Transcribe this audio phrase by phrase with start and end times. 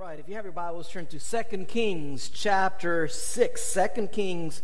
[0.00, 3.74] right, if you have your Bibles, turn to 2 Kings chapter 6.
[3.94, 4.62] 2 Kings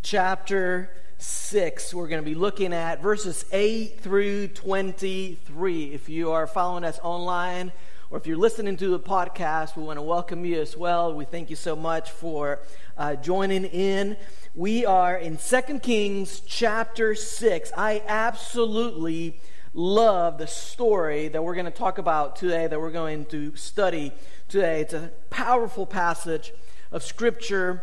[0.00, 1.92] chapter 6.
[1.92, 5.84] We're going to be looking at verses 8 through 23.
[5.92, 7.72] If you are following us online
[8.10, 11.12] or if you're listening to the podcast, we want to welcome you as well.
[11.12, 12.60] We thank you so much for
[12.96, 14.16] uh, joining in.
[14.54, 17.72] We are in 2 Kings chapter 6.
[17.76, 19.40] I absolutely
[19.76, 24.10] love the story that we're going to talk about today, that we're going to study
[24.48, 24.80] today.
[24.80, 26.54] It's a powerful passage
[26.90, 27.82] of Scripture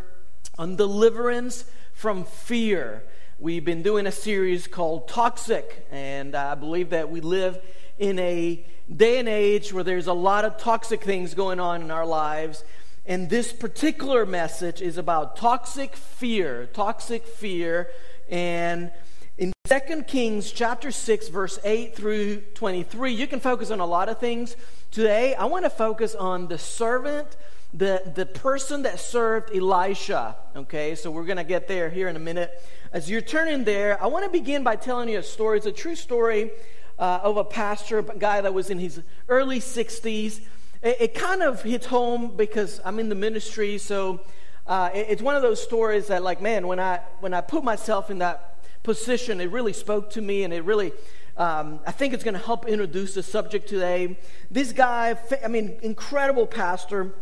[0.57, 3.03] on deliverance from fear.
[3.37, 7.59] We've been doing a series called Toxic, and I believe that we live
[7.99, 11.91] in a day and age where there's a lot of toxic things going on in
[11.91, 12.63] our lives.
[13.05, 17.91] And this particular message is about toxic fear, toxic fear.
[18.31, 18.91] And
[19.37, 24.09] in 2 Kings chapter 6, verse 8 through 23, you can focus on a lot
[24.09, 24.55] of things.
[24.91, 27.35] Today, I want to focus on the servant,
[27.73, 30.35] the, the person that served Elisha.
[30.55, 32.51] Okay, so we're going to get there here in a minute.
[32.91, 35.57] As you're turning there, I want to begin by telling you a story.
[35.57, 36.51] It's a true story
[36.99, 40.41] uh, of a pastor, a guy that was in his early 60s.
[40.83, 44.21] It, it kind of hits home because I'm in the ministry, so
[44.67, 47.63] uh, it, it's one of those stories that, like, man, when I when I put
[47.63, 48.52] myself in that
[48.83, 50.91] position, it really spoke to me, and it really
[51.35, 54.17] um, I think it's going to help introduce the subject today.
[54.51, 57.15] This guy, I mean, incredible pastor.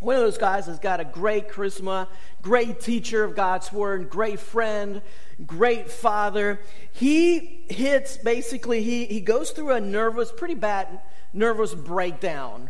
[0.00, 2.08] One of those guys has got a great charisma,
[2.42, 5.00] great teacher of God's word, great friend,
[5.46, 6.60] great father.
[6.92, 11.00] He hits basically, he, he goes through a nervous, pretty bad
[11.32, 12.68] nervous breakdown.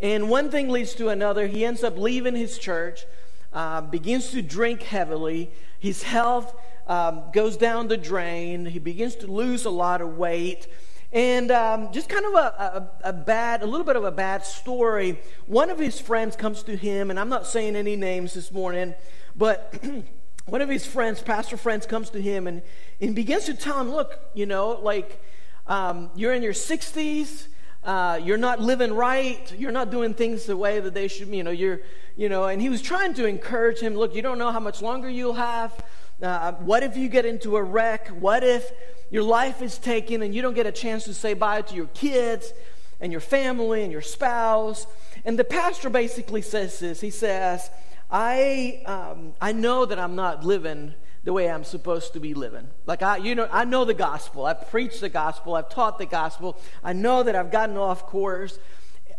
[0.00, 1.48] And one thing leads to another.
[1.48, 3.04] He ends up leaving his church,
[3.52, 5.50] uh, begins to drink heavily.
[5.78, 6.54] His health
[6.90, 8.66] um, goes down the drain.
[8.66, 10.66] He begins to lose a lot of weight.
[11.12, 14.44] And um, just kind of a, a, a, bad, a little bit of a bad
[14.44, 15.20] story.
[15.46, 18.94] One of his friends comes to him, and I'm not saying any names this morning,
[19.36, 19.72] but
[20.46, 22.60] one of his friends, pastor friends, comes to him and,
[23.00, 25.22] and begins to tell him, Look, you know, like
[25.68, 27.46] um, you're in your 60s.
[27.84, 29.54] Uh, you're not living right.
[29.56, 31.28] You're not doing things the way that they should.
[31.28, 31.80] You know, you're,
[32.16, 32.44] you know.
[32.44, 33.94] And he was trying to encourage him.
[33.94, 35.72] Look, you don't know how much longer you'll have.
[36.22, 38.08] Uh, what if you get into a wreck?
[38.08, 38.70] What if
[39.10, 41.86] your life is taken and you don't get a chance to say bye to your
[41.88, 42.52] kids
[43.00, 44.86] and your family and your spouse?
[45.24, 47.00] And the pastor basically says this.
[47.00, 47.70] He says,
[48.10, 50.94] I, um, I know that I'm not living
[51.24, 52.68] the way I'm supposed to be living.
[52.84, 54.44] Like I, you know, I know the gospel.
[54.44, 55.54] I've preached the gospel.
[55.54, 56.58] I've taught the gospel.
[56.84, 58.58] I know that I've gotten off course,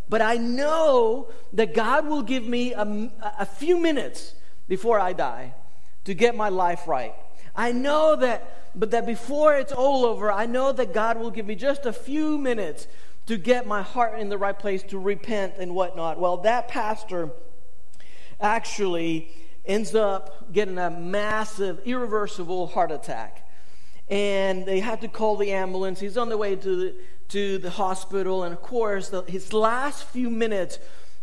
[0.07, 4.35] but I know that God will give me a, a few minutes
[4.67, 5.55] before I die
[6.05, 7.13] to get my life right.
[7.55, 11.45] I know that, but that before it's all over, I know that God will give
[11.45, 12.87] me just a few minutes
[13.27, 16.19] to get my heart in the right place, to repent and whatnot.
[16.19, 17.29] Well, that pastor
[18.39, 19.29] actually
[19.65, 23.47] ends up getting a massive, irreversible heart attack.
[24.09, 25.99] And they had to call the ambulance.
[25.99, 26.95] He's on the way to the,
[27.29, 28.43] to the hospital.
[28.43, 30.79] And of course, the, his last few minutes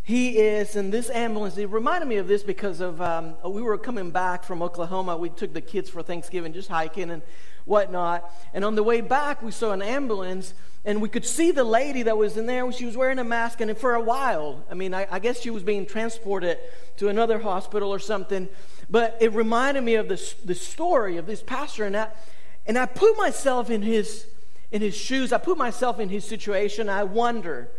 [0.09, 1.55] he is in this ambulance.
[1.55, 5.15] It reminded me of this because of um, we were coming back from Oklahoma.
[5.15, 7.21] We took the kids for Thanksgiving, just hiking and
[7.65, 8.27] whatnot.
[8.51, 12.01] And on the way back, we saw an ambulance, and we could see the lady
[12.01, 12.71] that was in there.
[12.71, 15.51] She was wearing a mask, and for a while, I mean, I, I guess she
[15.51, 16.57] was being transported
[16.97, 18.49] to another hospital or something.
[18.89, 22.17] But it reminded me of this the story of this pastor, and that,
[22.65, 24.25] and I put myself in his
[24.71, 25.31] in his shoes.
[25.31, 26.89] I put myself in his situation.
[26.89, 27.69] I wonder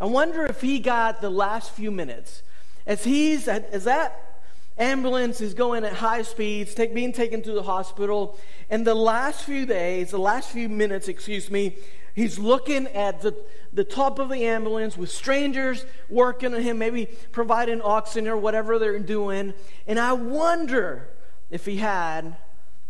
[0.00, 2.42] I wonder if he got the last few minutes
[2.86, 4.30] as he's as that
[4.78, 8.38] ambulance is going at high speeds, take, being taken to the hospital,
[8.70, 11.76] and the last few days, the last few minutes, excuse me,
[12.14, 13.36] he's looking at the,
[13.74, 18.78] the top of the ambulance with strangers working on him, maybe providing oxygen or whatever
[18.78, 19.52] they're doing.
[19.86, 21.10] And I wonder
[21.50, 22.36] if he had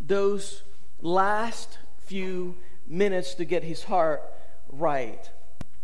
[0.00, 0.62] those
[1.02, 2.56] last few
[2.86, 4.22] minutes to get his heart
[4.68, 5.28] right.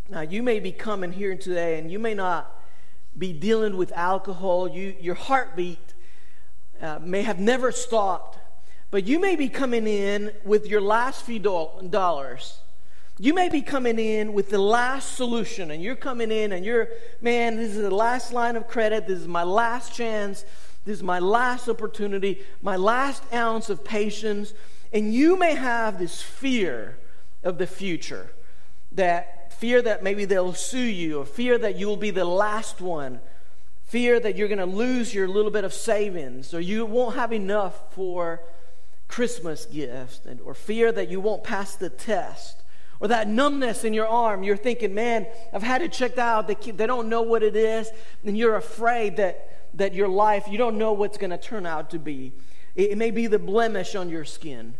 [0.08, 2.62] Now, you may be coming here today and you may not
[3.18, 4.68] be dealing with alcohol.
[4.68, 5.94] You, your heartbeat
[6.80, 8.38] uh, may have never stopped,
[8.92, 12.58] but you may be coming in with your last few do- dollars.
[13.18, 16.88] You may be coming in with the last solution, and you're coming in and you're,
[17.20, 19.08] man, this is the last line of credit.
[19.08, 20.44] This is my last chance.
[20.84, 24.54] This is my last opportunity, my last ounce of patience.
[24.92, 26.96] And you may have this fear
[27.42, 28.30] of the future
[28.92, 32.80] that fear that maybe they'll sue you, or fear that you will be the last
[32.80, 33.20] one,
[33.84, 37.32] fear that you're going to lose your little bit of savings, or you won't have
[37.32, 38.40] enough for
[39.08, 42.62] Christmas gifts, and, or fear that you won't pass the test,
[42.98, 46.48] Or that numbness in your arm, you're thinking, man, I've had it checked out.
[46.48, 47.90] They, keep, they don't know what it is.
[48.24, 51.90] And you're afraid that, that your life, you don't know what's going to turn out
[51.90, 52.32] to be.
[52.74, 54.74] It, it may be the blemish on your skin.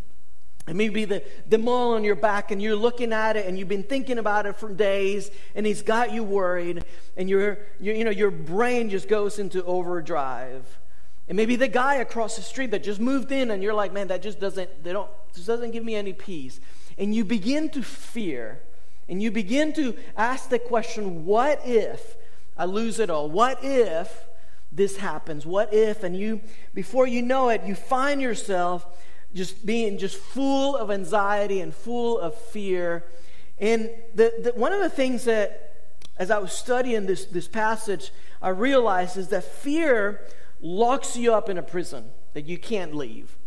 [0.67, 3.57] It may be the, the mole on your back, and you're looking at it, and
[3.57, 6.83] you've been thinking about it for days, and he's got you worried,
[7.15, 10.65] and your, your, you know, your brain just goes into overdrive.
[11.27, 13.93] It may be the guy across the street that just moved in, and you're like,
[13.93, 16.59] man, that just doesn't, they don't, just doesn't give me any peace.
[16.97, 18.61] And you begin to fear,
[19.07, 22.17] and you begin to ask the question, what if
[22.57, 23.29] I lose it all?
[23.29, 24.25] What if
[24.71, 25.45] this happens?
[25.45, 26.03] What if?
[26.03, 26.41] And you,
[26.73, 28.85] before you know it, you find yourself
[29.37, 33.05] just being just full of anxiety and full of fear.
[33.59, 38.11] And the, the, one of the things that, as I was studying this, this passage,
[38.41, 40.25] I realized is that fear
[40.59, 43.37] locks you up in a prison that you can't leave.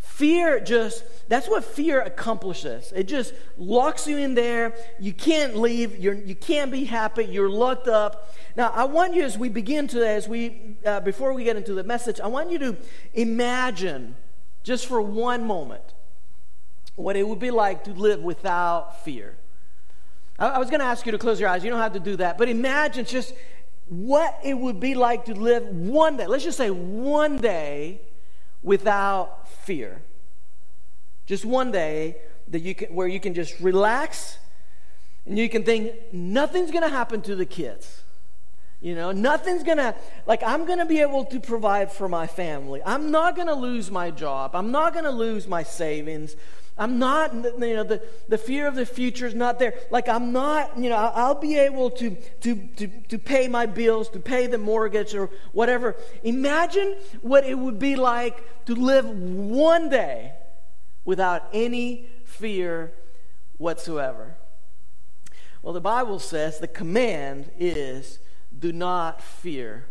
[0.00, 2.92] Fear just, that's what fear accomplishes.
[2.94, 4.74] It just locks you in there.
[4.98, 5.96] You can't leave.
[5.98, 7.24] You're, you can't be happy.
[7.24, 8.34] You're locked up.
[8.56, 11.74] Now, I want you, as we begin to, as we, uh, before we get into
[11.74, 12.76] the message, I want you to
[13.14, 14.16] imagine
[14.66, 15.94] just for one moment,
[16.96, 19.36] what it would be like to live without fear.
[20.40, 21.62] I, I was going to ask you to close your eyes.
[21.62, 22.36] You don't have to do that.
[22.36, 23.32] But imagine just
[23.86, 28.00] what it would be like to live one day, let's just say one day
[28.60, 30.02] without fear.
[31.26, 32.16] Just one day
[32.48, 34.36] that you can, where you can just relax
[35.26, 38.02] and you can think nothing's going to happen to the kids.
[38.80, 39.94] You know, nothing's gonna,
[40.26, 42.82] like, I'm gonna be able to provide for my family.
[42.84, 44.54] I'm not gonna lose my job.
[44.54, 46.36] I'm not gonna lose my savings.
[46.78, 49.74] I'm not, you know, the, the fear of the future is not there.
[49.90, 52.10] Like, I'm not, you know, I'll be able to,
[52.42, 55.96] to, to, to pay my bills, to pay the mortgage or whatever.
[56.22, 60.34] Imagine what it would be like to live one day
[61.06, 62.92] without any fear
[63.56, 64.36] whatsoever.
[65.62, 68.18] Well, the Bible says the command is
[68.58, 69.86] do not fear.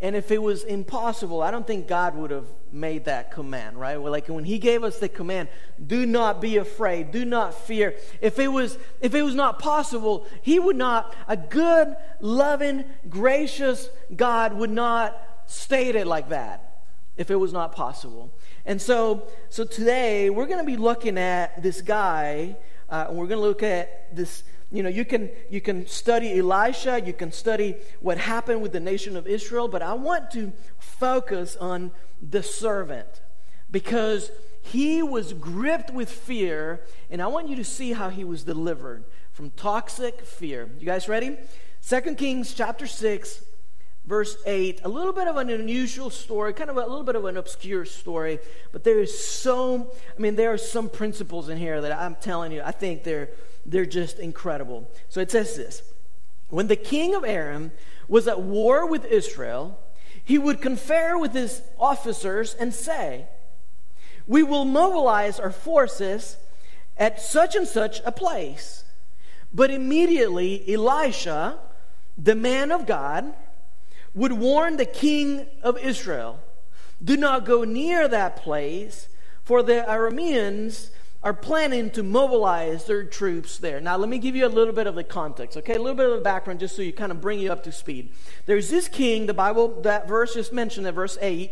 [0.00, 3.96] And if it was impossible, I don't think God would have made that command, right?
[4.00, 5.48] Well, like when He gave us the command,
[5.84, 7.96] do not be afraid, do not fear.
[8.20, 13.88] If it was, if it was not possible, He would not, a good, loving, gracious
[14.14, 16.84] God would not state it like that
[17.16, 18.32] if it was not possible.
[18.64, 22.56] And so, so today we're going to be looking at this guy,
[22.88, 26.38] uh, and we're going to look at this you know, you can, you can study
[26.38, 30.52] Elisha, you can study what happened with the nation of Israel, but I want to
[30.78, 33.22] focus on the servant
[33.70, 34.30] because
[34.60, 39.04] he was gripped with fear, and I want you to see how he was delivered
[39.32, 40.68] from toxic fear.
[40.78, 41.38] You guys ready?
[41.80, 43.44] Second Kings chapter 6,
[44.04, 44.80] verse 8.
[44.84, 47.86] A little bit of an unusual story, kind of a little bit of an obscure
[47.86, 48.38] story,
[48.72, 52.52] but there is so, I mean, there are some principles in here that I'm telling
[52.52, 53.30] you, I think they're
[53.70, 54.90] they're just incredible.
[55.08, 55.82] So it says this
[56.48, 57.72] When the king of Aram
[58.08, 59.78] was at war with Israel,
[60.24, 63.26] he would confer with his officers and say,
[64.26, 66.36] We will mobilize our forces
[66.96, 68.84] at such and such a place.
[69.52, 71.58] But immediately Elisha,
[72.16, 73.32] the man of God,
[74.14, 76.40] would warn the king of Israel
[77.02, 79.08] do not go near that place,
[79.44, 80.90] for the Arameans
[81.22, 83.80] are planning to mobilize their troops there.
[83.80, 85.74] Now, let me give you a little bit of the context, okay?
[85.74, 87.72] A little bit of the background just so you kind of bring you up to
[87.72, 88.12] speed.
[88.46, 91.50] There's this king, the Bible, that verse just mentioned at verse 8,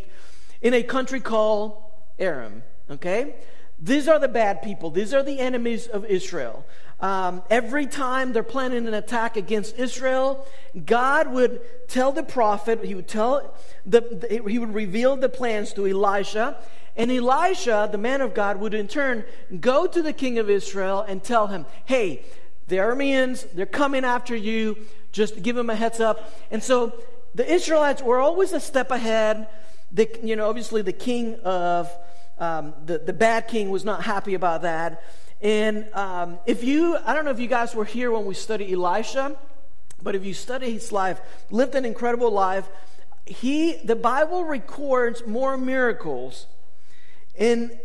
[0.62, 1.82] in a country called
[2.18, 3.34] Aram, okay?
[3.78, 6.64] These are the bad people, these are the enemies of Israel.
[6.98, 10.46] Um, every time they're planning an attack against Israel,
[10.86, 15.86] God would tell the prophet, he would tell the he would reveal the plans to
[15.86, 16.56] Elisha,
[16.96, 19.24] and Elisha, the man of God, would in turn
[19.60, 22.24] go to the king of Israel and tell him, hey,
[22.68, 24.78] the Arameans, they're coming after you.
[25.12, 26.32] Just give him a heads up.
[26.50, 26.94] And so
[27.34, 29.46] the Israelites were always a step ahead.
[29.92, 31.90] The, you know, obviously the king of,
[32.38, 35.02] um, the, the bad king was not happy about that.
[35.42, 38.72] And um, if you, I don't know if you guys were here when we studied
[38.72, 39.36] Elisha,
[40.02, 42.68] but if you study his life, lived an incredible life.
[43.26, 46.46] He, the Bible records more miracles
[47.38, 47.78] in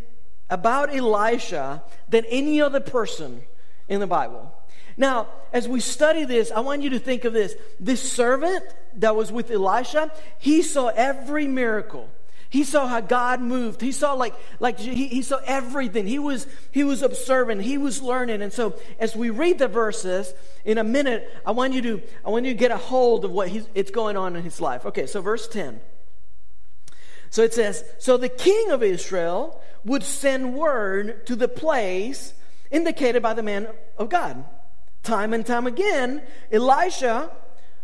[0.50, 3.42] about Elisha than any other person
[3.88, 4.54] in the Bible.
[4.98, 7.56] Now, as we study this, I want you to think of this.
[7.80, 8.64] This servant
[8.96, 12.10] that was with Elisha, he saw every miracle.
[12.50, 13.80] He saw how God moved.
[13.80, 16.06] He saw like like he, he saw everything.
[16.06, 17.62] He was he was observant.
[17.62, 18.42] He was learning.
[18.42, 20.34] And so as we read the verses
[20.66, 23.32] in a minute, I want you to I want you to get a hold of
[23.32, 24.86] what he's, it's going on in his life.
[24.86, 25.80] Okay, so verse 10.
[27.32, 32.36] So it says, So the king of Israel would send word to the place
[32.70, 34.46] indicated by the man of God.
[35.02, 36.22] Time and time again,
[36.52, 37.32] Elisha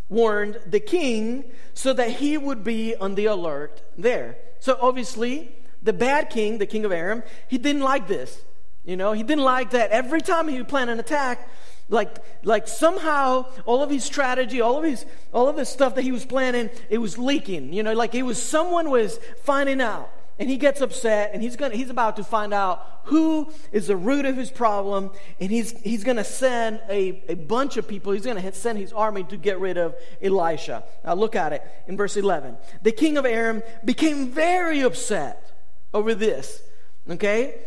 [0.09, 4.37] warned the king so that he would be on the alert there.
[4.59, 8.39] So obviously, the bad king, the king of Aram, he didn't like this.
[8.85, 11.49] You know, he didn't like that every time he would plan an attack,
[11.89, 16.01] like like somehow all of his strategy all of his all of the stuff that
[16.01, 20.11] he was planning it was leaking you know like it was someone was finding out.
[20.39, 23.95] And he gets upset and he's gonna, he's about to find out who is the
[23.95, 25.09] root of his problem.
[25.39, 28.13] And he's he's to send a, a bunch of people.
[28.13, 30.83] He's to send his army to get rid of elisha.
[31.03, 35.59] Now look at it in verse 11 the king of aram became very upset
[35.91, 36.61] over this
[37.09, 37.61] okay?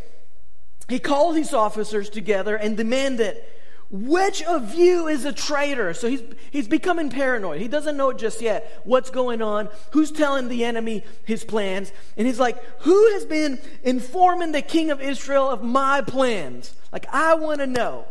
[0.89, 3.43] He called his officers together and demanded
[3.91, 5.95] which of you is a traitor?
[5.95, 7.61] So he's, he's becoming paranoid.
[7.61, 11.93] He doesn't know just yet what's going on, who's telling the enemy his plans.
[12.17, 16.73] And he's like, Who has been informing the king of Israel of my plans?
[16.93, 18.07] Like, I want to know.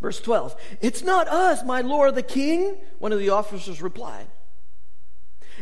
[0.00, 4.26] Verse 12 It's not us, my lord the king, one of the officers replied.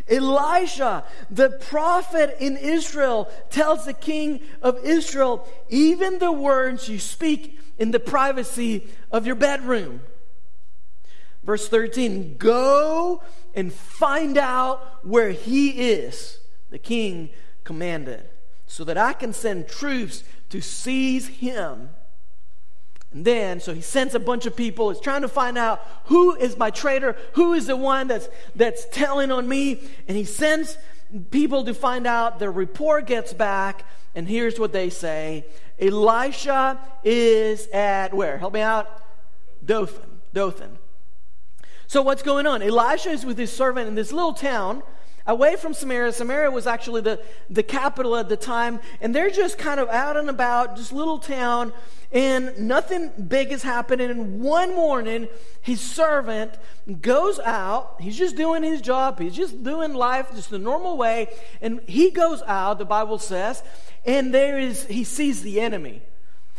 [0.08, 7.58] Elisha, the prophet in Israel, tells the king of Israel, even the words you speak
[7.78, 10.00] in the privacy of your bedroom.
[11.44, 13.22] Verse 13 Go
[13.54, 16.38] and find out where he is,
[16.70, 17.30] the king
[17.64, 18.28] commanded,
[18.66, 21.90] so that I can send troops to seize him.
[23.12, 26.34] And then, so he sends a bunch of people, He's trying to find out who
[26.34, 29.80] is my traitor, who is the one that's, that's telling on me.
[30.08, 30.76] And he sends
[31.30, 32.40] people to find out.
[32.40, 35.46] The report gets back, and here's what they say
[35.78, 38.38] Elisha is at where?
[38.38, 39.02] Help me out.
[39.64, 40.20] Dothan.
[40.32, 40.78] Dothan.
[41.86, 42.62] So what's going on?
[42.62, 44.82] Elisha is with his servant in this little town
[45.26, 46.12] away from Samaria.
[46.12, 50.16] Samaria was actually the, the capital at the time, and they're just kind of out
[50.16, 51.72] and about, just little town,
[52.12, 54.10] and nothing big is happening.
[54.10, 55.28] And one morning,
[55.60, 56.52] his servant
[57.00, 57.96] goes out.
[58.00, 59.18] He's just doing his job.
[59.18, 61.28] He's just doing life just the normal way.
[61.60, 63.62] And he goes out, the Bible says,
[64.04, 66.02] and there is he sees the enemy.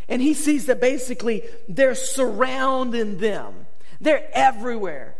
[0.10, 3.68] And he sees that basically they're surrounding them.
[4.00, 5.16] They're everywhere.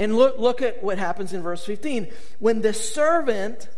[0.00, 2.08] And look, look at what happens in verse 15.
[2.38, 3.68] When the servant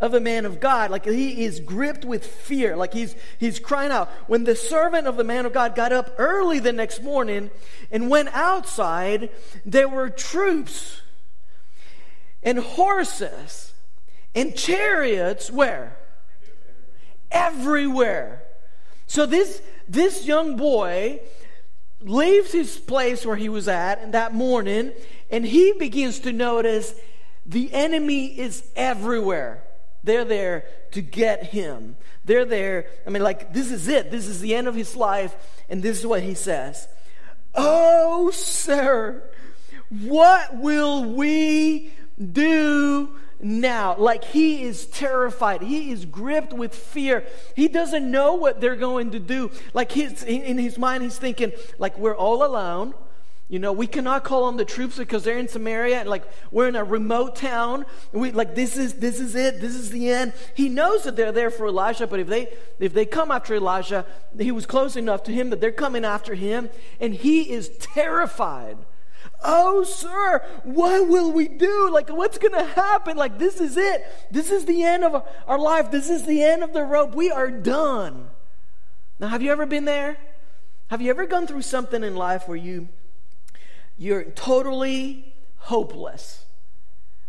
[0.00, 3.92] of a man of God, like he is gripped with fear, like he's, he's crying
[3.92, 4.08] out.
[4.26, 7.50] When the servant of the man of God got up early the next morning
[7.90, 9.28] and went outside,
[9.66, 11.02] there were troops
[12.42, 13.74] and horses
[14.34, 15.98] and chariots where?
[17.30, 18.42] Everywhere.
[19.06, 21.20] So this, this young boy
[22.04, 24.92] leaves his place where he was at in that morning
[25.30, 26.94] and he begins to notice
[27.46, 29.62] the enemy is everywhere.
[30.02, 31.96] They're there to get him.
[32.24, 32.86] They're there.
[33.06, 34.10] I mean, like, this is it.
[34.10, 35.34] This is the end of his life.
[35.68, 36.86] And this is what he says
[37.54, 39.22] Oh, sir,
[39.88, 41.92] what will we
[42.32, 43.96] do now.
[43.96, 45.62] Like he is terrified.
[45.62, 47.24] He is gripped with fear.
[47.54, 49.50] He doesn't know what they're going to do.
[49.74, 52.94] Like he's, in his mind, he's thinking, like, we're all alone.
[53.46, 56.66] You know, we cannot call on the troops because they're in Samaria and like we're
[56.66, 57.84] in a remote town.
[58.10, 59.60] We like this is this is it.
[59.60, 60.32] This is the end.
[60.54, 62.48] He knows that they're there for Elijah, but if they
[62.80, 64.06] if they come after Elijah,
[64.38, 68.78] he was close enough to him that they're coming after him, and he is terrified.
[69.44, 71.90] Oh, sir, what will we do?
[71.92, 73.16] Like, what's going to happen?
[73.16, 74.04] Like, this is it.
[74.30, 75.90] This is the end of our life.
[75.90, 77.14] This is the end of the rope.
[77.14, 78.30] We are done.
[79.20, 80.16] Now, have you ever been there?
[80.88, 82.88] Have you ever gone through something in life where you
[83.98, 86.43] you're totally hopeless?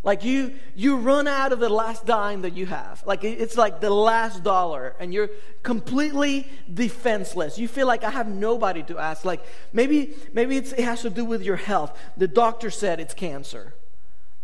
[0.06, 3.04] Like you, you run out of the last dime that you have.
[3.08, 5.32] Like it's like the last dollar, and you're
[5.64, 7.58] completely defenseless.
[7.58, 9.26] You feel like I have nobody to ask.
[9.26, 9.44] Like
[9.74, 11.98] maybe, maybe it has to do with your health.
[12.18, 13.74] The doctor said it's cancer,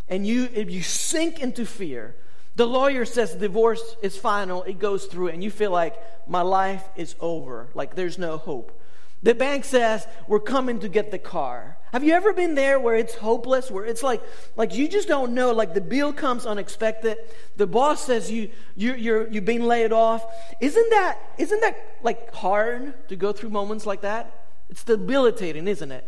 [0.10, 2.16] and you, if you sink into fear,
[2.56, 4.64] the lawyer says divorce is final.
[4.64, 5.96] It goes through, and you feel like
[6.28, 7.70] my life is over.
[7.76, 8.82] Like there's no hope.
[9.22, 11.78] The bank says, We're coming to get the car.
[11.92, 14.22] Have you ever been there where it's hopeless, where it's like,
[14.56, 17.18] like you just don't know, like the bill comes unexpected,
[17.58, 20.26] the boss says you, you, you're, you've been laid off.
[20.62, 24.46] Isn't that, isn't that like hard to go through moments like that?
[24.70, 26.08] It's debilitating, isn't it?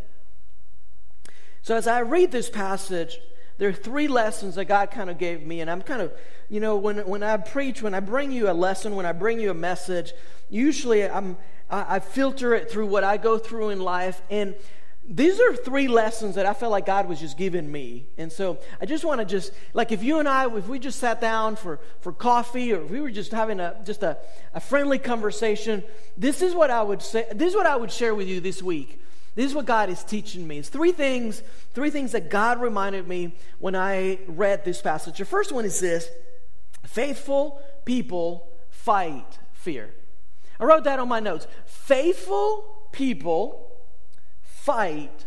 [1.64, 3.20] So as I read this passage,
[3.58, 6.14] there are three lessons that God kind of gave me, and I'm kind of,
[6.50, 9.40] you know, when, when I preach, when I bring you a lesson, when I bring
[9.40, 10.14] you a message,
[10.50, 11.38] usually I'm,
[11.70, 14.22] I, I filter it through what I go through in life.
[14.30, 14.56] And
[15.08, 18.08] these are three lessons that I felt like God was just giving me.
[18.18, 21.00] And so I just want to just, like if you and I, if we just
[21.00, 24.18] sat down for, for coffee or if we were just having a, just a,
[24.54, 25.84] a friendly conversation,
[26.18, 28.64] this is what I would say, this is what I would share with you this
[28.64, 29.02] week.
[29.36, 30.60] This is what God is teaching me.
[30.60, 31.44] It's three things,
[31.74, 35.18] three things that God reminded me when I read this passage.
[35.18, 36.08] The first one is this
[36.86, 39.90] faithful people fight fear.
[40.60, 41.48] I wrote that on my notes.
[41.66, 43.63] Faithful people
[44.64, 45.26] fight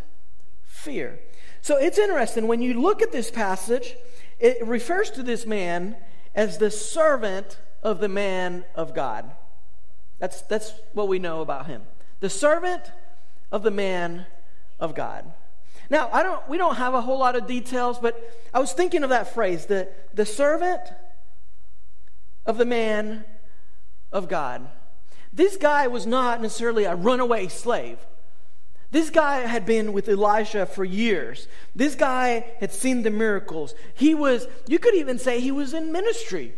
[0.65, 1.19] fear.
[1.61, 3.95] So it's interesting when you look at this passage,
[4.41, 5.97] it refers to this man
[6.35, 9.31] as the servant of the man of God.
[10.19, 11.83] That's, that's what we know about him.
[12.21, 12.91] The servant
[13.53, 14.25] of the man
[14.81, 15.31] of God.
[15.91, 18.19] Now, I don't, we don't have a whole lot of details, but
[18.55, 20.83] I was thinking of that phrase the, the servant
[22.47, 23.27] of the man
[24.13, 24.67] of God.
[25.31, 27.99] This guy was not necessarily a runaway slave.
[28.91, 31.49] This guy had been with Elisha for years.
[31.75, 33.75] This guy had seen the miracles.
[33.95, 36.55] He was, you could even say he was in ministry.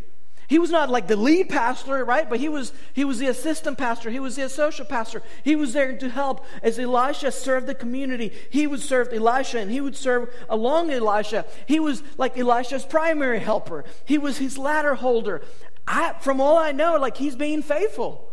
[0.49, 2.29] He was not like the lead pastor, right?
[2.29, 4.09] But he was he was the assistant pastor.
[4.09, 5.23] He was the associate pastor.
[5.45, 8.33] He was there to help as Elisha served the community.
[8.49, 11.45] He would serve Elisha and he would serve along Elisha.
[11.67, 13.85] He was like Elisha's primary helper.
[14.07, 15.43] He was his ladder holder.
[15.87, 18.28] I, from all I know, like he's being faithful.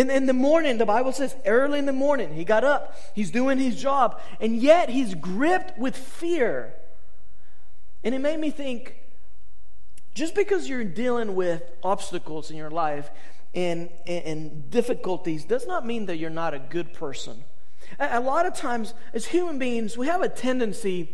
[0.00, 3.30] In, in the morning, the Bible says, early in the morning, he got up, he's
[3.30, 6.72] doing his job, and yet he's gripped with fear.
[8.02, 8.96] And it made me think
[10.14, 13.10] just because you're dealing with obstacles in your life
[13.54, 17.44] and, and, and difficulties does not mean that you're not a good person.
[17.98, 21.10] A, a lot of times, as human beings, we have a tendency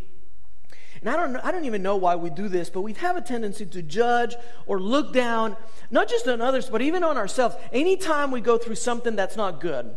[1.07, 3.21] and I don't, I don't even know why we do this, but we have a
[3.21, 4.35] tendency to judge
[4.67, 5.57] or look down,
[5.89, 7.55] not just on others, but even on ourselves.
[7.73, 9.97] Anytime we go through something that's not good,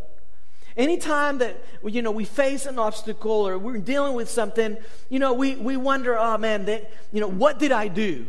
[0.76, 4.76] anytime that you know we face an obstacle or we're dealing with something,
[5.08, 8.26] you know, we, we wonder, oh man, that, you know, what did I do?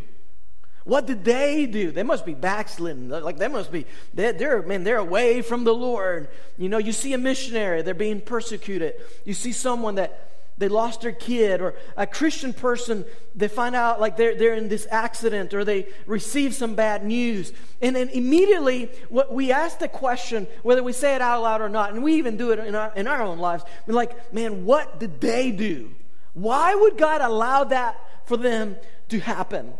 [0.83, 1.91] What did they do?
[1.91, 3.09] They must be backslidden.
[3.09, 3.85] Like they must be,
[4.15, 6.29] they're, they're, man, they're away from the Lord.
[6.57, 8.95] You know, you see a missionary, they're being persecuted.
[9.23, 10.29] You see someone that
[10.61, 13.03] they lost their kid, or a Christian person,
[13.35, 17.51] they find out like they're, they're in this accident, or they receive some bad news.
[17.81, 21.69] And then immediately, what we ask the question, whether we say it out loud or
[21.69, 24.63] not, and we even do it in our, in our own lives, we're like, man,
[24.63, 25.89] what did they do?
[26.33, 28.77] Why would God allow that for them
[29.09, 29.73] to happen?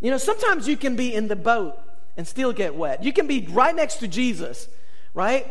[0.00, 1.76] You know, sometimes you can be in the boat
[2.16, 3.02] and still get wet.
[3.02, 4.68] You can be right next to Jesus,
[5.12, 5.46] right?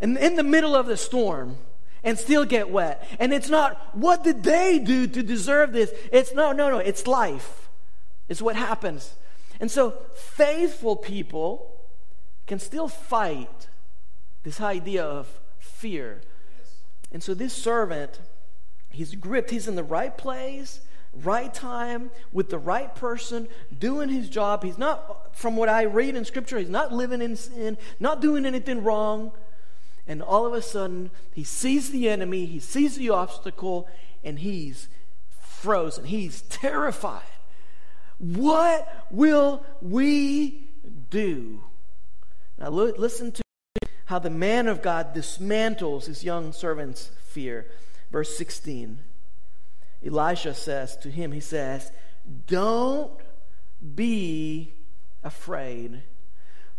[0.00, 1.58] And in the middle of the storm
[2.02, 3.06] and still get wet.
[3.18, 5.92] And it's not, what did they do to deserve this?
[6.12, 7.68] It's no, no, no, it's life.
[8.28, 9.14] It's what happens.
[9.58, 11.76] And so faithful people
[12.46, 13.68] can still fight
[14.42, 16.22] this idea of fear.
[16.58, 16.74] Yes.
[17.12, 18.18] And so this servant,
[18.88, 20.80] he's gripped, he's in the right place,
[21.22, 24.62] right time, with the right person, doing his job.
[24.62, 28.46] He's not, from what I read in Scripture, he's not living in sin, not doing
[28.46, 29.32] anything wrong
[30.06, 33.88] and all of a sudden he sees the enemy, he sees the obstacle,
[34.24, 34.88] and he's
[35.40, 36.04] frozen.
[36.04, 37.22] He's terrified.
[38.18, 40.68] What will we
[41.10, 41.64] do?
[42.58, 43.42] Now, listen to
[44.06, 47.66] how the man of God dismantles his young servant's fear.
[48.10, 48.98] Verse 16
[50.04, 51.92] Elisha says to him, He says,
[52.46, 53.12] Don't
[53.94, 54.74] be
[55.22, 56.02] afraid,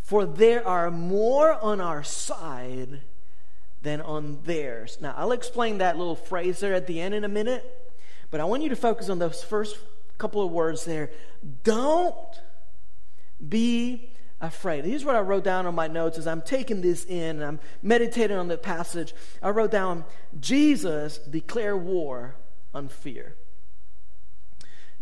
[0.02, 3.02] for there are more on our side
[3.82, 4.98] than on theirs.
[5.02, 7.66] Now, I'll explain that little phrase there at the end in a minute,
[8.30, 9.78] but I want you to focus on those first
[10.18, 11.10] couple of words there.
[11.64, 12.16] Don't
[13.48, 14.86] be afraid.
[14.86, 17.60] Here's what I wrote down on my notes as I'm taking this in and I'm
[17.82, 19.14] meditating on the passage.
[19.42, 20.04] I wrote down
[20.40, 22.36] Jesus declare war
[22.74, 23.36] on fear.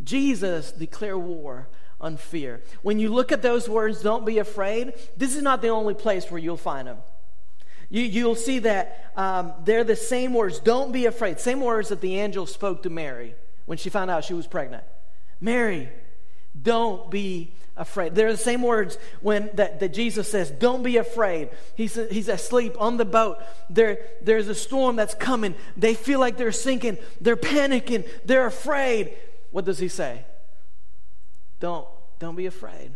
[0.04, 1.68] Jesus declare war
[2.00, 2.62] on fear.
[2.82, 6.30] When you look at those words, don't be afraid, this is not the only place
[6.32, 6.98] where you'll find them.
[7.90, 10.60] You, you'll see that um, they're the same words.
[10.60, 11.40] Don't be afraid.
[11.40, 14.84] Same words that the angel spoke to Mary when she found out she was pregnant.
[15.42, 15.90] Mary,
[16.62, 18.14] don't be afraid.
[18.14, 21.50] They're the same words when that, that Jesus says, Don't be afraid.
[21.76, 23.40] He's, he's asleep on the boat.
[23.70, 25.56] There, there's a storm that's coming.
[25.78, 26.98] They feel like they're sinking.
[27.22, 28.08] They're panicking.
[28.26, 29.16] They're afraid.
[29.52, 30.26] What does he say?
[31.60, 31.88] Don't,
[32.20, 32.92] don't be afraid.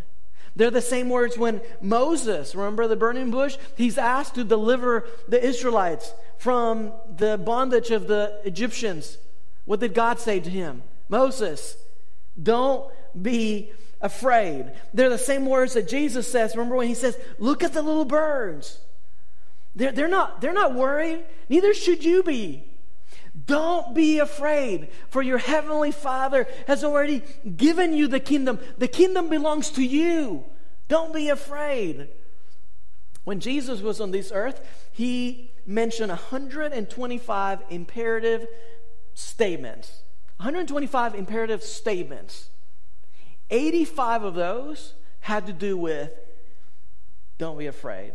[0.55, 3.57] They're the same words when Moses, remember the burning bush?
[3.75, 9.17] He's asked to deliver the Israelites from the bondage of the Egyptians.
[9.65, 10.83] What did God say to him?
[11.09, 11.75] Moses,
[12.41, 14.71] don't be afraid.
[14.93, 16.55] They're the same words that Jesus says.
[16.55, 18.79] Remember when he says, Look at the little birds.
[19.75, 21.23] They're, they're, not, they're not worried.
[21.49, 22.63] Neither should you be.
[23.45, 27.23] Don't be afraid, for your heavenly Father has already
[27.57, 28.59] given you the kingdom.
[28.77, 30.43] The kingdom belongs to you.
[30.87, 32.09] Don't be afraid.
[33.23, 38.45] When Jesus was on this earth, he mentioned 125 imperative
[39.15, 40.03] statements.
[40.37, 42.49] 125 imperative statements.
[43.49, 46.11] 85 of those had to do with
[47.37, 48.13] don't be afraid.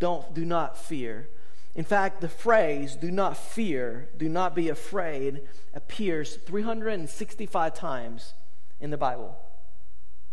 [0.00, 1.28] Don't do not fear.
[1.74, 5.40] In fact, the phrase do not fear, do not be afraid
[5.74, 8.34] appears 365 times
[8.80, 9.36] in the Bible.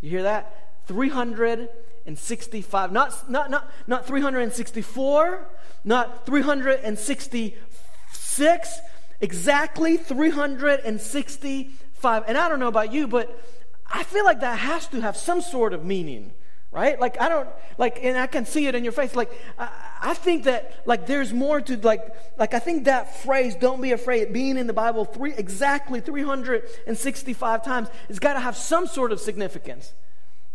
[0.02, 0.56] You hear that?
[0.88, 2.92] 365.
[2.92, 5.48] Not, not, not, not 364,
[5.84, 8.80] not 366,
[9.20, 12.24] exactly 365.
[12.28, 13.44] And I don't know about you, but
[13.88, 16.34] I feel like that has to have some sort of meaning
[16.72, 17.00] right?
[17.00, 19.16] Like i don't like and i can see it in your face.
[19.16, 19.70] Like I,
[20.02, 23.92] I, think that like there's more to like like i think that phrase don't be
[23.92, 29.12] afraid being in the bible three exactly 365 times it's got to have some sort
[29.12, 29.94] of significance.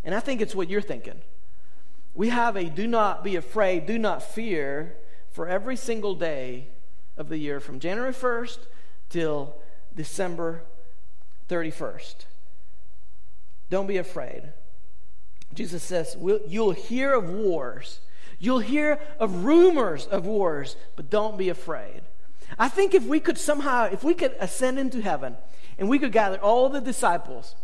[0.04, 1.20] And i think it's what you're thinking.
[2.14, 4.96] We have a do not be afraid do not fear
[5.30, 6.68] for every single day
[7.18, 8.58] of the year from january 1st
[9.10, 9.54] till
[9.94, 10.62] december
[11.50, 12.24] 31st
[13.68, 14.52] don't be afraid
[15.56, 16.16] Jesus says,
[16.46, 18.00] You'll hear of wars.
[18.38, 22.02] You'll hear of rumors of wars, but don't be afraid.
[22.58, 25.36] I think if we could somehow, if we could ascend into heaven
[25.78, 27.54] and we could gather all the disciples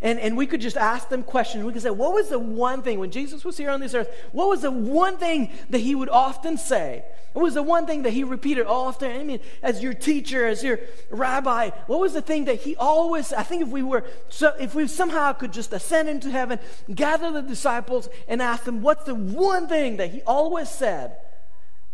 [0.00, 1.64] and, and we could just ask them questions.
[1.64, 4.08] We could say, What was the one thing, when Jesus was here on this earth,
[4.32, 7.04] what was the one thing that he would often say?
[7.32, 9.12] What was the one thing that he repeated often?
[9.12, 10.80] I mean, as your teacher, as your
[11.10, 14.74] rabbi, what was the thing that he always, I think if we were, so if
[14.74, 16.58] we somehow could just ascend into heaven,
[16.94, 21.16] gather the disciples, and ask them, What's the one thing that he always said?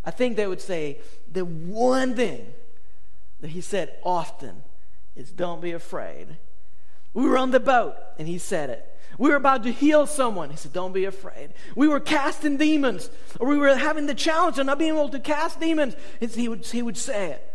[0.05, 0.99] I think they would say,
[1.31, 2.53] The one thing
[3.41, 4.63] that he said often
[5.17, 6.37] is, Don't be afraid
[7.15, 8.91] we were on the boat, and he said it.
[9.19, 10.51] We were about to heal someone.
[10.51, 11.55] He said, Don't be afraid.
[11.77, 15.21] We were casting demons, or we were having the challenge of not being able to
[15.21, 15.95] cast demons.
[16.21, 17.55] He would, he would say it.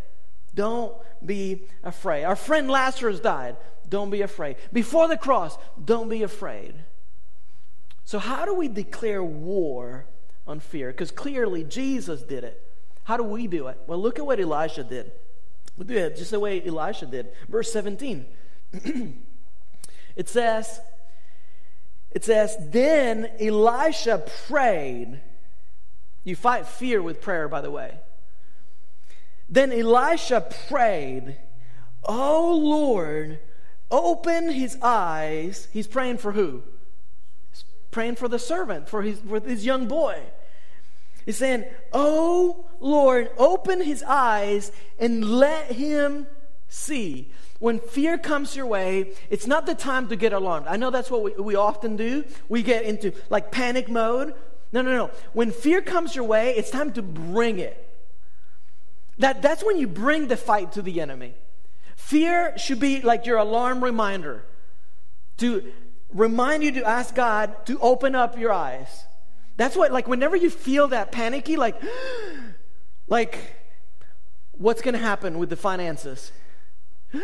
[0.55, 2.23] Don't be afraid.
[2.23, 3.57] Our friend Lazarus died.
[3.89, 4.55] Don't be afraid.
[4.71, 6.75] Before the cross, don't be afraid.
[8.05, 10.05] So, how do we declare war
[10.47, 10.91] on fear?
[10.91, 12.61] Because clearly Jesus did it.
[13.03, 13.79] How do we do it?
[13.87, 15.11] Well, look at what Elisha did.
[15.77, 17.29] We'll do it just the way Elisha did.
[17.47, 18.25] Verse 17.
[20.15, 20.81] It says,
[22.11, 25.21] it says, then Elisha prayed.
[26.23, 27.99] You fight fear with prayer, by the way.
[29.47, 31.37] Then Elisha prayed,
[32.03, 33.39] Oh Lord,
[33.89, 35.67] open his eyes.
[35.71, 36.63] He's praying for who?
[37.51, 40.21] He's praying for the servant, for his, for his young boy.
[41.25, 46.27] He's saying, Oh Lord, open his eyes and let him
[46.69, 50.67] see when fear comes your way, it's not the time to get alarmed.
[50.67, 52.23] I know that's what we, we often do.
[52.47, 54.33] We get into like panic mode.
[54.71, 55.11] No, no, no.
[55.33, 57.85] When fear comes your way, it's time to bring it.
[59.17, 61.33] That, that's when you bring the fight to the enemy.
[61.97, 64.45] Fear should be like your alarm reminder
[65.37, 65.73] to
[66.13, 69.05] remind you to ask God to open up your eyes.
[69.57, 71.75] That's what, like, whenever you feel that panicky, like,
[73.09, 73.37] like,
[74.53, 76.31] what's going to happen with the finances?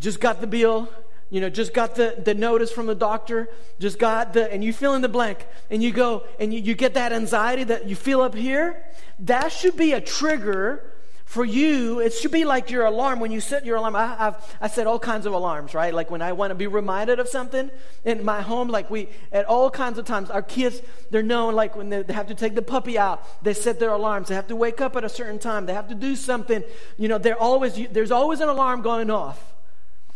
[0.00, 0.88] just got the bill,
[1.30, 3.48] you know, just got the, the notice from the doctor,
[3.80, 6.74] just got the, and you fill in the blank, and you go, and you, you
[6.74, 8.84] get that anxiety that you feel up here.
[9.18, 10.91] That should be a trigger
[11.32, 13.18] for you, it should be like your alarm.
[13.18, 15.94] When you set your alarm, I, I've, I set all kinds of alarms, right?
[15.94, 17.70] Like when I want to be reminded of something
[18.04, 21.74] in my home, like we, at all kinds of times, our kids, they're known, like
[21.74, 24.28] when they, they have to take the puppy out, they set their alarms.
[24.28, 25.64] They have to wake up at a certain time.
[25.64, 26.62] They have to do something.
[26.98, 29.54] You know, they're always, there's always an alarm going off.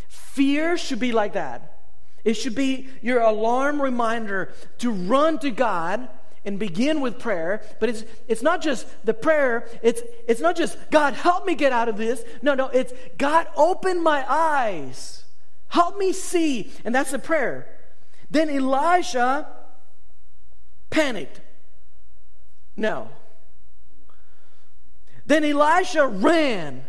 [0.08, 1.78] Fear should be like that.
[2.24, 6.10] It should be your alarm reminder to run to God
[6.46, 10.78] and begin with prayer, but it's, it's not just the prayer, it's, it's not just,
[10.90, 12.24] God, help me get out of this.
[12.40, 15.24] No, no, it's, God, open my eyes.
[15.68, 16.72] Help me see.
[16.84, 17.68] And that's the prayer.
[18.30, 19.48] Then Elisha
[20.88, 21.40] panicked.
[22.76, 23.08] No.
[25.26, 26.84] Then Elisha ran.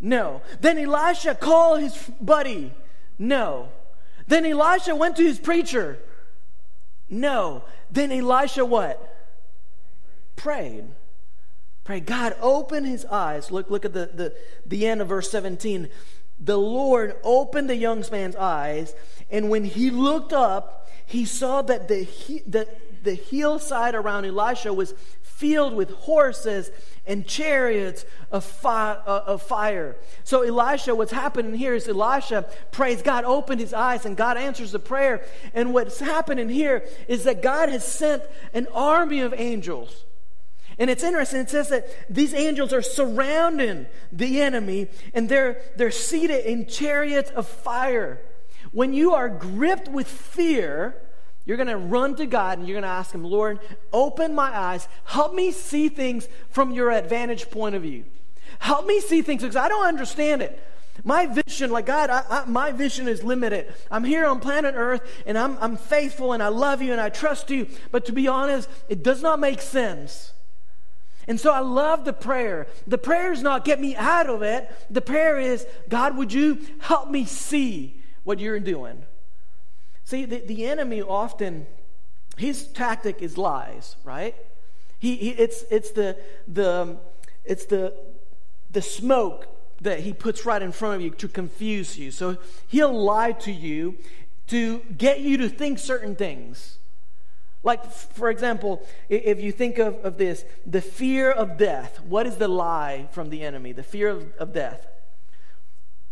[0.00, 0.42] No.
[0.60, 2.72] Then Elisha called his buddy.
[3.18, 3.70] No.
[4.26, 5.98] Then Elisha went to his preacher.
[7.08, 7.64] No.
[7.90, 9.16] Then Elisha what?
[10.36, 10.84] Prayed.
[11.84, 12.00] Pray.
[12.00, 13.50] God, open his eyes.
[13.50, 14.34] Look, look at the, the,
[14.66, 15.88] the end of verse 17.
[16.38, 18.94] The Lord opened the young man's eyes,
[19.30, 22.06] and when he looked up, he saw that the,
[22.46, 22.68] the,
[23.02, 24.92] the hillside around Elisha was
[25.38, 26.72] filled with horses
[27.06, 29.96] and chariots of, fi- uh, of fire.
[30.24, 34.72] So, Elisha, what's happening here is Elisha prays, God opened his eyes, and God answers
[34.72, 35.24] the prayer.
[35.54, 40.04] And what's happening here is that God has sent an army of angels.
[40.76, 45.92] And it's interesting, it says that these angels are surrounding the enemy, and they're, they're
[45.92, 48.20] seated in chariots of fire.
[48.72, 50.96] When you are gripped with fear,
[51.48, 53.58] you're going to run to God and you're going to ask Him, Lord,
[53.90, 54.86] open my eyes.
[55.06, 58.04] Help me see things from your advantage point of view.
[58.58, 60.62] Help me see things because I don't understand it.
[61.04, 63.72] My vision, like God, I, I, my vision is limited.
[63.90, 67.08] I'm here on planet Earth and I'm, I'm faithful and I love you and I
[67.08, 67.66] trust you.
[67.90, 70.34] But to be honest, it does not make sense.
[71.26, 72.66] And so I love the prayer.
[72.86, 74.70] The prayer is not get me out of it.
[74.90, 79.02] The prayer is, God, would you help me see what you're doing?
[80.08, 81.66] See, the, the enemy often,
[82.38, 84.34] his tactic is lies, right?
[84.98, 86.16] He, he, it's, it's, the,
[86.46, 86.98] the, um,
[87.44, 87.92] it's the,
[88.70, 89.48] the smoke
[89.82, 92.10] that he puts right in front of you to confuse you.
[92.10, 93.98] So he'll lie to you
[94.46, 96.78] to get you to think certain things.
[97.62, 102.36] Like, for example, if you think of, of this, the fear of death, what is
[102.36, 103.72] the lie from the enemy?
[103.72, 104.86] The fear of, of death,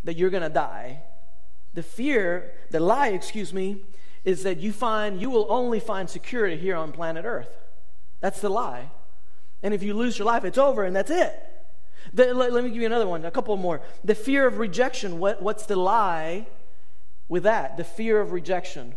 [0.05, 1.01] that you're going to die.
[1.77, 3.83] The fear, the lie, excuse me,
[4.25, 7.55] is that you find you will only find security here on planet Earth.
[8.21, 8.91] That's the lie.
[9.63, 11.39] And if you lose your life, it's over and that's it.
[12.15, 13.83] The, let, let, me give you another one, a couple more.
[14.05, 15.19] The fear of rejection.
[15.19, 16.47] What, what's the lie
[17.29, 17.77] with that?
[17.77, 18.97] The fear of rejection.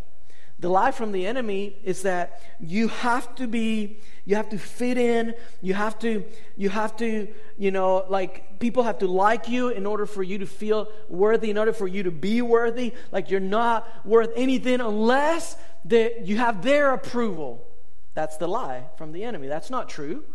[0.60, 4.98] The lie from the enemy is that you have to be, you have to fit
[4.98, 6.26] in, you have to,
[6.58, 10.38] you have to, you know, like people have to like you in order for you
[10.40, 12.94] to feel worthy, in order for you to be worthy.
[13.12, 17.66] Like you're not worth anything unless that you have their approval.
[18.14, 19.48] That's the lie from the enemy.
[19.48, 20.26] That's not true.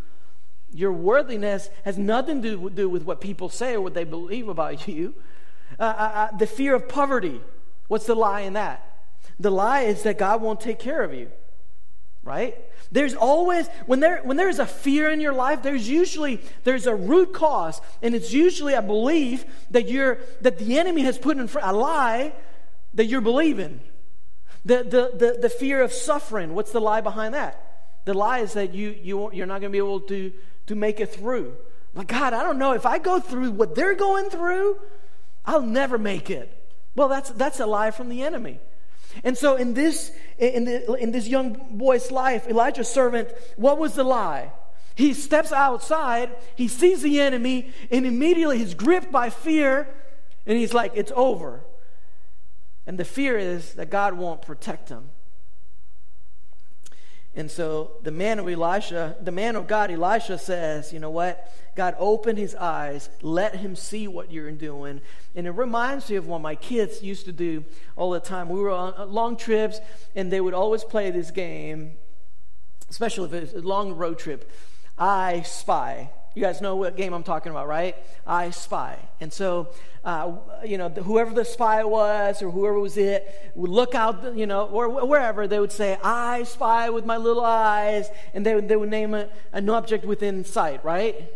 [0.72, 4.88] Your worthiness has nothing to do with what people say or what they believe about
[4.88, 5.14] you.
[5.78, 5.86] Uh, uh,
[6.32, 7.42] uh the fear of poverty.
[7.88, 8.93] What's the lie in that?
[9.40, 11.30] The lie is that God won't take care of you.
[12.22, 12.56] Right?
[12.90, 16.94] There's always when there when there's a fear in your life, there's usually there's a
[16.94, 21.46] root cause, and it's usually a belief that you're that the enemy has put in
[21.48, 22.32] front a lie
[22.94, 23.80] that you're believing.
[24.64, 27.60] The, the, the, the fear of suffering, what's the lie behind that?
[28.06, 30.32] The lie is that you, you, you're not going to be able to,
[30.66, 31.54] to make it through.
[31.94, 32.72] Like, God, I don't know.
[32.72, 34.78] If I go through what they're going through,
[35.44, 36.50] I'll never make it.
[36.94, 38.58] Well, that's, that's a lie from the enemy.
[39.22, 43.94] And so in this, in, the, in this young boy's life, Elijah's servant, what was
[43.94, 44.50] the lie?
[44.96, 49.88] He steps outside, he sees the enemy, and immediately he's gripped by fear,
[50.46, 51.64] and he's like, it's over.
[52.86, 55.10] And the fear is that God won't protect him.
[57.36, 61.52] And so the man of Elisha, the man of God, Elisha says, you know what?
[61.74, 65.00] God, open his eyes, let him see what you're doing.
[65.34, 67.64] And it reminds me of what my kids used to do
[67.96, 68.48] all the time.
[68.48, 69.80] We were on uh, long trips,
[70.14, 71.94] and they would always play this game,
[72.88, 74.48] especially if it's a long road trip.
[74.96, 76.10] I spy.
[76.34, 77.96] You guys know what game I'm talking about, right?
[78.26, 78.98] I spy.
[79.20, 79.68] And so,
[80.04, 80.32] uh,
[80.64, 84.66] you know, whoever the spy was or whoever was it would look out, you know,
[84.66, 88.74] or wherever, they would say, I spy with my little eyes, and they would, they
[88.74, 91.30] would name a, an object within sight, right?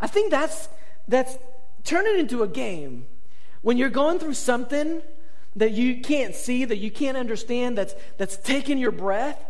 [0.00, 0.70] I think that's,
[1.06, 1.36] that's,
[1.84, 3.06] turn it into a game.
[3.60, 5.02] When you're going through something
[5.56, 9.44] that you can't see, that you can't understand, that's, that's taking your breath,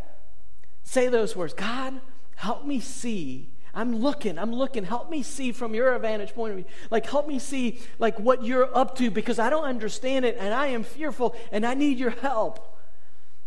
[0.83, 2.01] say those words God,
[2.35, 4.83] help me see I'm looking, I'm looking.
[4.83, 6.67] Help me see from your vantage point of view.
[6.91, 10.53] Like, help me see, like, what you're up to because I don't understand it and
[10.53, 12.77] I am fearful and I need your help.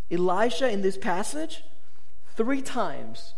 [0.09, 1.65] Elisha, in this passage,
[2.37, 3.33] three times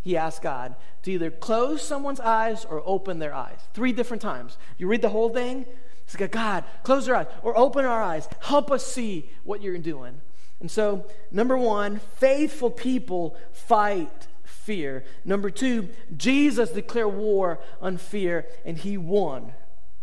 [0.00, 3.58] he asked God to either close someone's eyes or open their eyes.
[3.74, 4.58] Three different times.
[4.78, 5.66] You read the whole thing,
[6.06, 8.28] he's like, God, close their eyes or open our eyes.
[8.38, 10.20] Help us see what you're doing.
[10.60, 14.28] And so, number one, faithful people fight
[14.64, 15.04] fear.
[15.24, 19.52] Number two, Jesus declared war on fear and he won.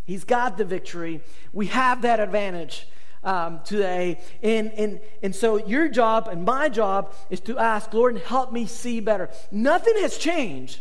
[0.04, 1.22] He's got the victory.
[1.52, 2.86] We have that advantage
[3.22, 4.20] um, today.
[4.42, 8.66] And, and, and so your job and my job is to ask, Lord, help me
[8.66, 9.30] see better.
[9.50, 10.80] Nothing has changed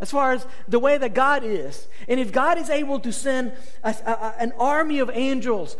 [0.00, 1.88] as far as the way that God is.
[2.06, 3.52] And if God is able to send
[3.82, 5.76] a, a, an army of angels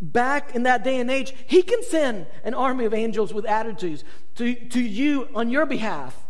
[0.00, 4.04] back in that day and age, He can send an army of angels with attitudes
[4.34, 6.21] to, to you on your behalf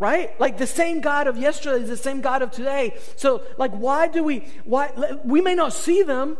[0.00, 0.38] right?
[0.40, 2.96] Like the same God of yesterday is the same God of today.
[3.16, 4.90] So, like, why do we, why,
[5.24, 6.36] we may not see them,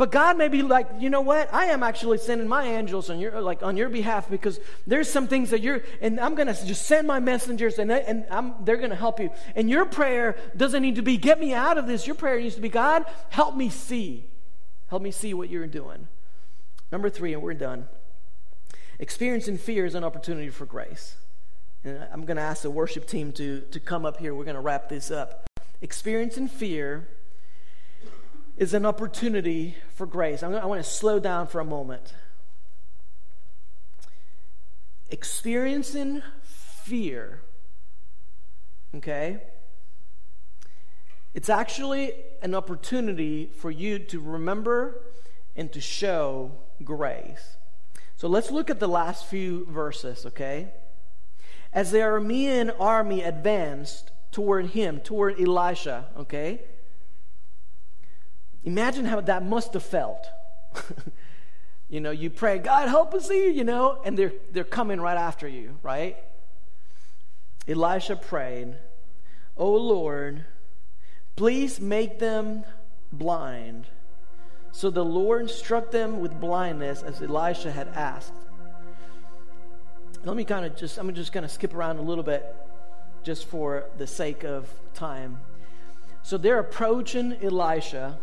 [0.00, 1.52] But God may be like, you know what?
[1.52, 5.28] I am actually sending my angels on your like on your behalf because there's some
[5.28, 8.78] things that you're, and I'm gonna just send my messengers, and they, and I'm, they're
[8.78, 9.28] gonna help you.
[9.54, 12.06] And your prayer doesn't need to be get me out of this.
[12.06, 14.24] Your prayer needs to be God, help me see,
[14.88, 16.08] help me see what you're doing.
[16.90, 17.86] Number three, and we're done.
[18.98, 21.16] Experiencing fear is an opportunity for grace.
[21.84, 24.34] And I'm going to ask the worship team to, to come up here.
[24.34, 25.48] We're going to wrap this up.
[25.80, 27.08] Experiencing fear
[28.56, 30.42] is an opportunity for grace.
[30.42, 32.12] I want to slow down for a moment.
[35.08, 37.40] Experiencing fear,
[38.94, 39.42] okay?
[41.32, 42.12] It's actually
[42.42, 45.00] an opportunity for you to remember
[45.56, 46.52] and to show
[46.84, 47.56] grace.
[48.16, 50.72] So let's look at the last few verses, okay?
[51.72, 56.60] As the Aramean army advanced toward him, toward Elisha, okay?
[58.64, 60.26] Imagine how that must have felt.
[61.88, 65.16] you know, you pray, God, help us here, you know, and they're, they're coming right
[65.16, 66.16] after you, right?
[67.66, 68.76] Elisha prayed,
[69.56, 70.44] Oh Lord,
[71.36, 72.64] please make them
[73.12, 73.86] blind.
[74.72, 78.32] So the Lord struck them with blindness as Elisha had asked.
[80.24, 82.44] Let me kind of just, I'm just going to skip around a little bit
[83.22, 85.40] just for the sake of time.
[86.22, 88.18] So they're approaching Elisha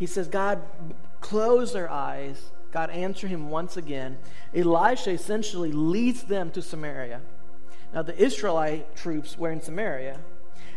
[0.00, 0.62] he says, God,
[1.20, 2.50] close their eyes.
[2.72, 4.16] God, answer him once again.
[4.54, 7.20] Elisha essentially leads them to Samaria.
[7.92, 10.18] Now, the Israelite troops were in Samaria.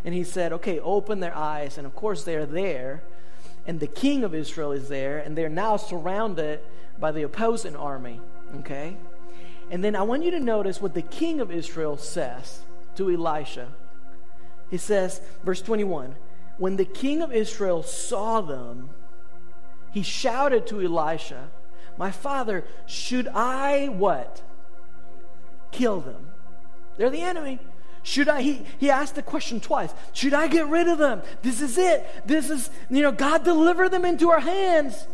[0.03, 1.77] And he said, okay, open their eyes.
[1.77, 3.01] And of course, they're there.
[3.65, 5.19] And the king of Israel is there.
[5.19, 6.59] And they're now surrounded
[6.99, 8.19] by the opposing army.
[8.57, 8.97] Okay?
[9.71, 12.61] And then I want you to notice what the king of Israel says
[12.95, 13.69] to Elisha.
[14.69, 16.15] He says, verse 21
[16.57, 18.89] When the king of Israel saw them,
[19.91, 21.49] he shouted to Elisha,
[21.97, 24.41] My father, should I what?
[25.71, 26.27] Kill them.
[26.97, 27.59] They're the enemy.
[28.03, 28.41] Should I?
[28.41, 29.93] He, he asked the question twice.
[30.11, 31.21] Should I get rid of them?
[31.41, 32.05] This is it.
[32.27, 35.07] This is, you know, God deliver them into our hands.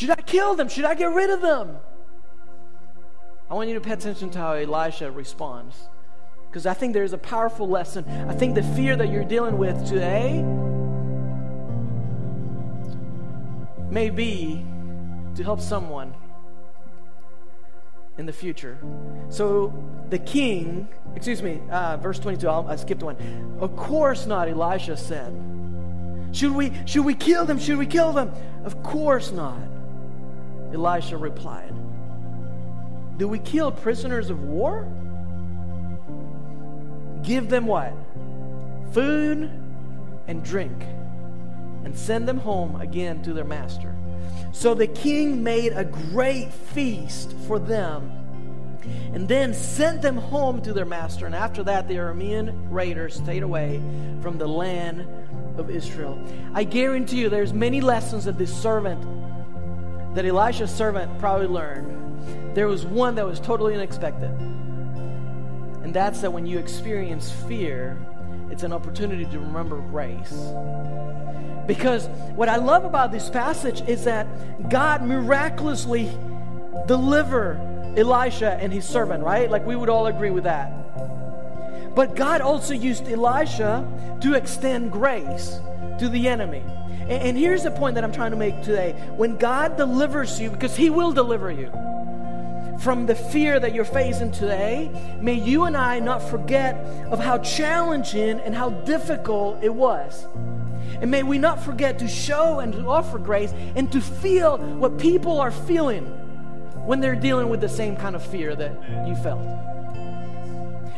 [0.00, 0.70] Should I kill them?
[0.70, 1.76] Should I get rid of them?
[3.50, 5.76] I want you to pay attention to how Elisha responds.
[6.48, 8.08] Because I think there's a powerful lesson.
[8.26, 10.42] I think the fear that you're dealing with today
[13.90, 14.64] may be
[15.34, 16.14] to help someone
[18.16, 18.78] in the future.
[19.28, 19.74] So
[20.08, 23.18] the king, excuse me, uh, verse 22, I'll, I skipped one.
[23.60, 25.38] Of course not, Elisha said.
[26.32, 27.58] Should we, should we kill them?
[27.58, 28.32] Should we kill them?
[28.64, 29.60] Of course not.
[30.72, 31.74] Elisha replied.
[33.16, 34.88] Do we kill prisoners of war?
[37.22, 37.92] Give them what?
[38.92, 39.50] Food
[40.26, 40.82] and drink
[41.84, 43.94] and send them home again to their master.
[44.52, 48.16] So the king made a great feast for them
[49.12, 51.26] and then sent them home to their master.
[51.26, 53.82] And after that, the Aramean raiders stayed away
[54.22, 55.06] from the land
[55.58, 56.22] of Israel.
[56.54, 59.02] I guarantee you, there's many lessons that this servant,
[60.14, 62.54] that Elisha's servant probably learned.
[62.54, 64.30] There was one that was totally unexpected.
[65.82, 67.98] And that's that when you experience fear,
[68.50, 70.32] it's an opportunity to remember grace.
[71.66, 74.26] Because what I love about this passage is that
[74.68, 76.10] God miraculously
[76.86, 77.58] delivered
[77.96, 79.50] Elisha and his servant, right?
[79.50, 80.72] Like we would all agree with that.
[81.94, 83.86] But God also used Elisha
[84.20, 85.60] to extend grace
[86.00, 86.62] to the enemy.
[87.02, 88.92] And, and here's the point that I'm trying to make today.
[89.16, 91.70] When God delivers you, because He will deliver you
[92.80, 96.76] from the fear that you're facing today, may you and I not forget
[97.10, 100.26] of how challenging and how difficult it was.
[101.00, 104.98] And may we not forget to show and to offer grace and to feel what
[104.98, 106.06] people are feeling
[106.86, 108.72] when they're dealing with the same kind of fear that
[109.06, 109.40] you felt.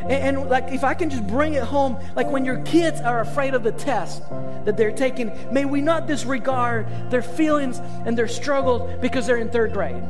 [0.03, 3.21] And, and, like, if I can just bring it home, like when your kids are
[3.21, 4.23] afraid of the test
[4.65, 9.51] that they're taking, may we not disregard their feelings and their struggles because they're in
[9.51, 10.03] third grade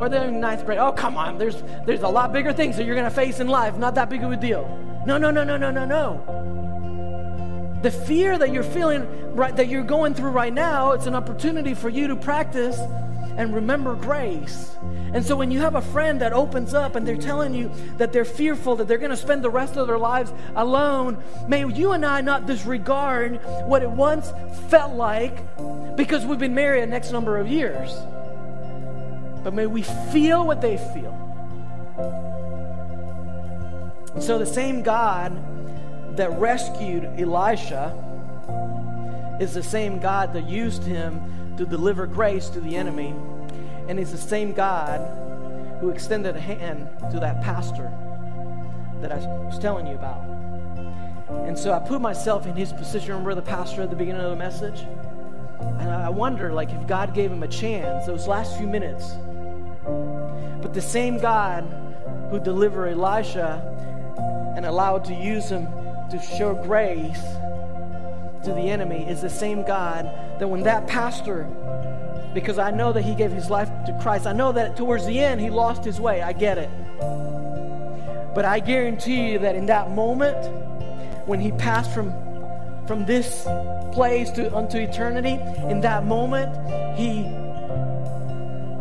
[0.00, 0.78] or they're in ninth grade.
[0.78, 3.48] Oh, come on, there's, there's a lot bigger things that you're going to face in
[3.48, 4.66] life, not that big of a deal.
[5.06, 7.80] No, no, no, no, no, no, no.
[7.82, 11.74] The fear that you're feeling, right, that you're going through right now, it's an opportunity
[11.74, 12.78] for you to practice
[13.36, 14.76] and remember grace.
[15.12, 18.12] And so when you have a friend that opens up and they're telling you that
[18.12, 21.92] they're fearful, that they're going to spend the rest of their lives alone, may you
[21.92, 24.32] and I not disregard what it once
[24.68, 25.36] felt like
[25.96, 27.92] because we've been married a next number of years.
[29.42, 31.20] But may we feel what they feel.
[34.20, 38.00] So the same God that rescued Elisha
[39.40, 43.14] is the same God that used him to deliver grace to the enemy,
[43.88, 45.00] and is the same God
[45.80, 47.92] who extended a hand to that pastor
[49.00, 50.22] that I was telling you about.
[51.46, 53.10] And so I put myself in his position.
[53.10, 54.86] Remember the pastor at the beginning of the message?
[55.60, 59.12] And I wonder, like, if God gave him a chance those last few minutes.
[60.62, 61.64] But the same God
[62.30, 63.62] who delivered Elisha
[64.56, 65.66] and allowed to use him
[66.10, 67.22] to show grace
[68.44, 70.04] to the enemy is the same God
[70.38, 71.46] that when that pastor,
[72.34, 75.20] because I know that he gave his life to Christ, I know that towards the
[75.20, 76.20] end he lost his way.
[76.20, 76.68] I get it.
[78.34, 80.36] But I guarantee you that in that moment,
[81.26, 82.12] when he passed from,
[82.86, 83.44] from this
[83.92, 85.38] place to unto eternity,
[85.70, 86.50] in that moment,
[86.98, 87.22] he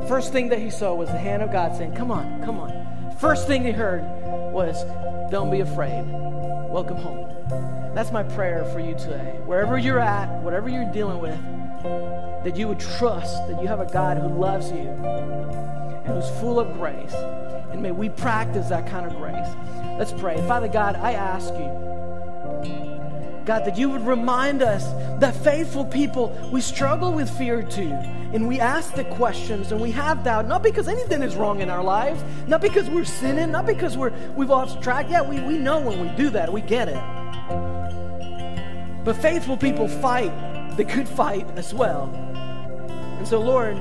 [0.07, 3.15] first thing that he saw was the hand of God saying, Come on, come on.
[3.19, 4.01] First thing he heard
[4.51, 4.83] was,
[5.31, 6.03] Don't be afraid.
[6.69, 7.29] Welcome home.
[7.93, 9.39] That's my prayer for you today.
[9.45, 11.37] Wherever you're at, whatever you're dealing with,
[12.43, 16.59] that you would trust that you have a God who loves you and who's full
[16.59, 17.13] of grace.
[17.71, 19.47] And may we practice that kind of grace.
[19.97, 20.37] Let's pray.
[20.47, 21.83] Father God, I ask you
[23.45, 24.85] God, that you would remind us
[25.19, 27.91] that faithful people, we struggle with fear too.
[27.91, 31.69] And we ask the questions and we have doubt, not because anything is wrong in
[31.69, 35.07] our lives, not because we're sinning, not because we're, we've lost track.
[35.09, 37.03] Yeah, we, we know when we do that, we get it.
[39.03, 40.31] But faithful people fight
[40.77, 42.32] the good fight as well.
[43.23, 43.77] And so, Lord,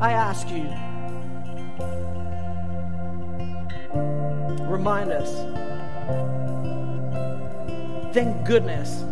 [0.00, 0.64] I ask you,
[4.64, 5.30] remind us
[8.14, 9.04] Thank goodness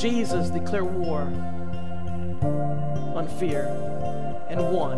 [0.00, 1.20] Jesus declared war
[3.14, 3.66] on fear
[4.48, 4.96] and won.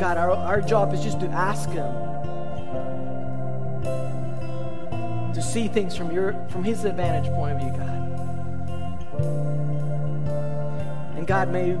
[0.00, 1.92] God, our, our job is just to ask Him
[5.34, 7.99] to see things from your from His advantage point of view, God.
[11.30, 11.78] God, may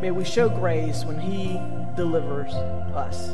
[0.00, 1.60] may we show grace when He
[1.96, 2.52] delivers
[2.94, 3.30] us.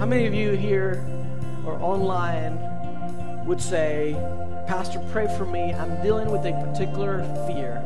[0.00, 1.06] How many of you here
[1.64, 2.58] or online
[3.46, 4.16] would say,
[4.66, 5.72] Pastor, pray for me.
[5.72, 7.76] I'm dealing with a particular fear.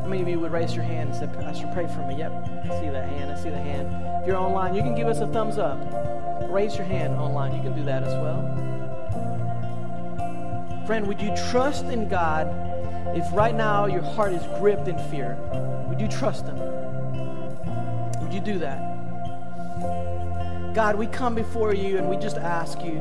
[0.00, 2.16] How many of you would raise your hand and say, Pastor, pray for me?
[2.16, 2.32] Yep,
[2.64, 3.30] I see that hand.
[3.30, 4.22] I see the hand.
[4.22, 5.78] If you're online, you can give us a thumbs up.
[6.48, 7.54] Raise your hand online.
[7.54, 8.69] You can do that as well.
[10.90, 12.48] Friend, would you trust in God
[13.16, 15.38] if right now your heart is gripped in fear?
[15.88, 16.58] Would you trust Him?
[18.20, 18.80] Would you do that?
[20.74, 22.98] God, we come before you and we just ask you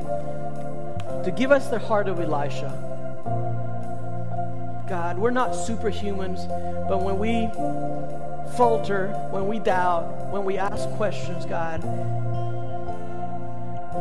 [1.24, 2.70] to give us the heart of Elisha.
[4.88, 6.48] God, we're not superhumans,
[6.88, 7.50] but when we
[8.56, 11.82] falter, when we doubt, when we ask questions, God,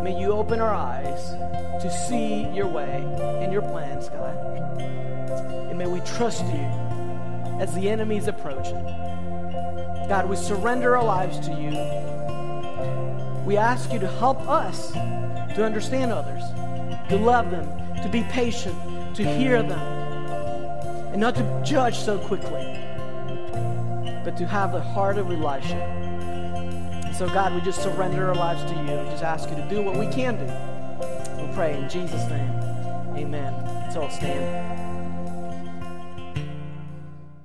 [0.03, 1.31] may you open our eyes
[1.83, 3.05] to see your way
[3.43, 4.37] and your plans, God.
[5.69, 6.67] And may we trust you
[7.61, 8.83] as the enemy is approaching.
[10.09, 11.71] God, we surrender our lives to you.
[13.45, 16.43] We ask you to help us to understand others,
[17.09, 17.67] to love them,
[18.03, 18.77] to be patient,
[19.17, 19.81] to hear them,
[21.13, 22.65] and not to judge so quickly,
[24.25, 26.08] but to have the heart of Elisha.
[27.19, 29.83] So, God, we just surrender our lives to you and just ask you to do
[29.83, 31.43] what we can do.
[31.43, 32.49] We pray in Jesus' name.
[33.17, 33.53] Amen.
[33.83, 34.88] Let's all stand.